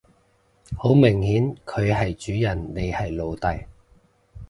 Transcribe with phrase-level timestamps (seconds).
[0.75, 3.67] 好明顯佢係主人你係奴隸